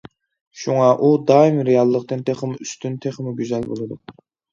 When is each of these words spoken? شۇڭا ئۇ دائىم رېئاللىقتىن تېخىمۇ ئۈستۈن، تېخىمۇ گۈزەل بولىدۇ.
شۇڭا 0.59 0.85
ئۇ 1.01 1.09
دائىم 1.31 1.59
رېئاللىقتىن 1.67 2.23
تېخىمۇ 2.29 2.57
ئۈستۈن، 2.65 2.97
تېخىمۇ 3.07 3.35
گۈزەل 3.41 3.69
بولىدۇ. 3.75 3.99